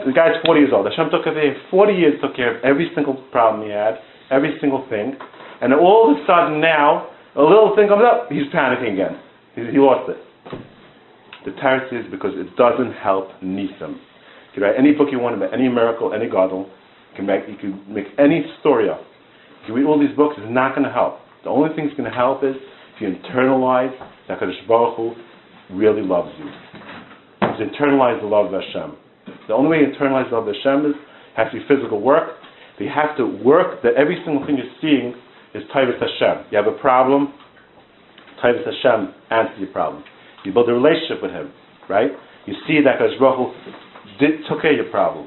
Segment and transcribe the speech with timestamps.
[0.00, 0.86] Hashem, the guy's 40 years old.
[0.86, 1.34] Hashem took him
[1.70, 3.98] 40 years, took care of every single problem he had,
[4.30, 5.14] every single thing.
[5.60, 9.20] And all of a sudden now, a little thing comes up, he's panicking again.
[9.54, 10.16] He, he lost it.
[11.44, 13.96] The teretz is because it doesn't help Nisim.
[13.96, 16.68] You can write any book you want about any miracle, any gadol.
[17.12, 19.00] You can make, you can make any story up.
[19.62, 21.18] If you read all these books, it's not going to help.
[21.44, 22.56] The only thing that's going to help is
[22.96, 23.92] if you internalize
[24.28, 25.14] that Kadosh Baruch Hu
[25.76, 26.46] really loves you.
[27.42, 28.96] Internalize the love of Hashem.
[29.50, 30.96] The only way you internalize the love Hashem is
[31.34, 32.38] has to be physical work.
[32.78, 35.10] You have to work that every single thing you're seeing
[35.58, 36.46] is Taivas Hashem.
[36.54, 37.34] You have a problem,
[38.38, 40.06] Taivas Hashem answers your problem.
[40.46, 41.50] You build a relationship with Him,
[41.90, 42.14] right?
[42.46, 43.50] You see that Baruch
[44.22, 45.26] did, took care of your problem.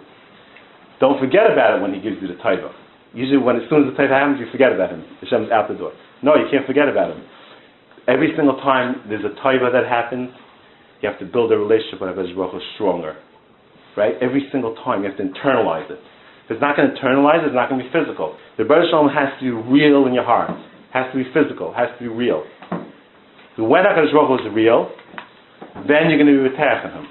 [1.03, 2.72] Don't forget about it when He gives you the Taiva.
[3.12, 5.03] Usually, when as soon as the Taiva happens, you forget about Him.
[5.20, 5.92] Hashem's out the door.
[6.23, 7.28] No, you can't forget about Him.
[8.08, 10.31] Every single time there's a Taiva that happens,
[11.03, 13.20] you have to build a relationship with Hu stronger,
[13.97, 14.15] right?
[14.21, 15.99] Every single time you have to internalize it.
[16.45, 18.35] If it's not going to internalize it, it's not going to be physical.
[18.57, 20.52] The Baruch Shalom has to be real in your heart.
[20.91, 21.73] Has to be physical.
[21.73, 22.44] Has to be real.
[23.55, 24.91] So when Hakadosh Baruch Hu is real,
[25.88, 27.08] then you're going to be with Him.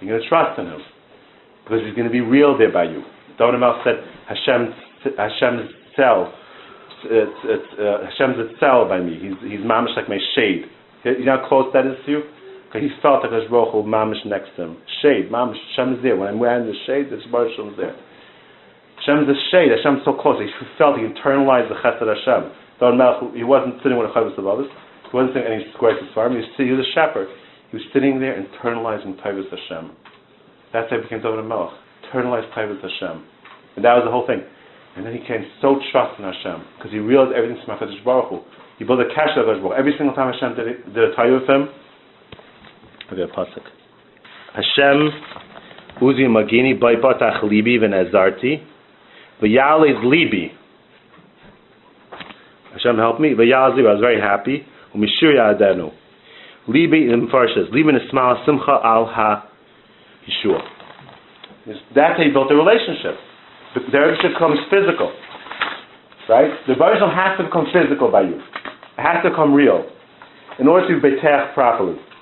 [0.00, 0.80] You're going to trust in Him
[1.64, 3.02] because He's going to be real there by you.
[3.38, 6.32] David Melech said Hashem, Hashem's cell,
[7.04, 9.18] it's, it's, uh, Hashem's cell by me.
[9.18, 10.70] He's he's mamish like my shade.
[11.04, 12.22] You know how close that is to you?
[12.72, 14.80] Because he felt Hakadosh Baruch Hu mamish next to him.
[15.04, 15.60] Shade, mamish.
[15.76, 16.16] Hashem is there.
[16.16, 17.92] When I'm wearing the shade, this Baruch Hashem is there.
[18.96, 19.68] Hashem is the shade.
[19.76, 20.40] Hashem's so close.
[20.40, 20.48] He
[20.80, 22.48] felt he internalized the Chesed Hashem.
[23.36, 24.72] He wasn't sitting with a Chavis of others.
[25.04, 26.32] He wasn't sitting any squares of farm.
[26.32, 27.28] He was, he was a shepherd.
[27.68, 29.92] He was sitting there internalizing Taivas Hashem.
[30.72, 31.76] That's how he became David Melech.
[32.08, 33.20] Internalized Taivas Hashem.
[33.76, 34.40] And that was the whole thing.
[34.96, 38.28] And then he came so trust in Hashem because he realized everything's from HaKadosh Baruch
[38.32, 38.36] Hu.
[38.80, 41.40] He built a cash of Baruch Every single time Hashem did, it, did a Taivah
[41.40, 41.68] with him,
[43.12, 43.60] Okay, pasuk.
[44.54, 45.12] Hashem
[46.00, 48.62] uzi magini baipatach libi v'nezarti
[49.42, 50.50] v'yalez libi.
[52.72, 53.34] Hashem help me.
[53.34, 53.86] V'yalez libi.
[53.86, 54.64] I was very happy.
[54.96, 55.92] Umishir yadenu.
[56.68, 57.68] Libi in Farshas.
[57.68, 59.46] Libi nismal simcha al ha
[60.24, 60.62] yeshua.
[61.94, 63.20] That's how you built a relationship.
[63.74, 65.12] The, relationship becomes physical.
[66.30, 66.48] Right?
[66.66, 68.40] The relationship has to become physical by you.
[68.96, 69.84] It has to become real.
[70.58, 71.20] In order to be
[71.52, 71.98] properly.